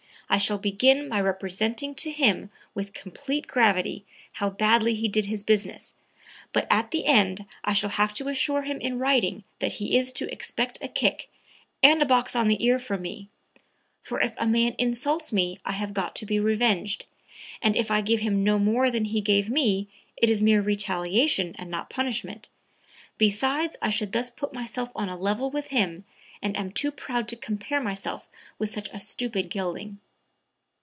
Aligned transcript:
I 0.33 0.37
shall 0.37 0.59
begin 0.59 1.09
by 1.09 1.19
representing 1.19 1.93
to 1.95 2.09
him, 2.09 2.51
with 2.73 2.93
complete 2.93 3.47
gravity, 3.47 4.05
how 4.31 4.49
badly 4.49 4.95
he 4.95 5.09
did 5.09 5.25
his 5.25 5.43
business, 5.43 5.93
but 6.53 6.65
at 6.69 6.91
the 6.91 7.05
end 7.05 7.45
I 7.65 7.73
shall 7.73 7.89
have 7.89 8.13
to 8.13 8.29
assure 8.29 8.61
him 8.61 8.79
in 8.79 8.97
writing 8.97 9.43
that 9.59 9.73
he 9.73 9.97
is 9.97 10.13
to 10.13 10.31
expect 10.31 10.77
a 10.81 10.87
kick...and 10.87 12.01
a 12.01 12.05
box 12.05 12.33
on 12.33 12.47
the 12.47 12.63
ear 12.65 12.79
from 12.79 13.01
me; 13.01 13.27
for 14.01 14.21
if 14.21 14.33
a 14.37 14.47
man 14.47 14.73
insults 14.77 15.33
me 15.33 15.59
I 15.65 15.73
have 15.73 15.93
got 15.93 16.15
to 16.15 16.25
be 16.25 16.39
revenged, 16.39 17.05
and 17.61 17.75
if 17.75 17.91
I 17.91 17.99
give 17.99 18.21
him 18.21 18.41
no 18.41 18.57
more 18.57 18.89
than 18.89 19.03
he 19.03 19.19
gave 19.19 19.49
me, 19.49 19.89
it 20.15 20.29
is 20.29 20.41
mere 20.41 20.61
retaliation 20.61 21.57
and 21.59 21.69
not 21.69 21.89
punishment. 21.89 22.47
Besides 23.17 23.75
I 23.81 23.89
should 23.89 24.13
thus 24.13 24.29
put 24.29 24.53
myself 24.53 24.93
on 24.95 25.09
a 25.09 25.17
level 25.19 25.51
with 25.51 25.67
him, 25.67 26.05
and 26.41 26.55
I 26.55 26.61
am 26.61 26.71
too 26.71 26.91
proud 26.93 27.27
to 27.27 27.35
compare 27.35 27.81
myself 27.81 28.29
with 28.57 28.73
such 28.73 28.87
a 28.91 28.99
stupid 29.01 29.49
gelding." 29.49 29.99